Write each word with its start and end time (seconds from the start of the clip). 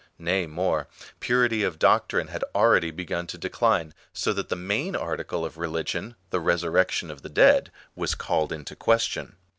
Nay 0.17 0.47
more, 0.47 0.87
purity 1.19 1.61
of 1.61 1.77
doctrine 1.77 2.29
had 2.29 2.43
already 2.55 2.89
begun 2.89 3.27
to 3.27 3.37
decline, 3.37 3.93
so 4.11 4.33
that 4.33 4.49
the 4.49 4.55
main 4.55 4.95
article 4.95 5.45
of 5.45 5.59
religion— 5.59 6.15
the 6.31 6.39
resurrection 6.39 7.11
of 7.11 7.21
the 7.21 7.29
dead— 7.29 7.71
was 7.95 8.15
called 8.15 8.51
in 8.51 8.65
question. 8.65 9.35